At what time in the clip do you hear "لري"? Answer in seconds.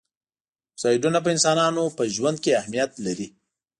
3.05-3.27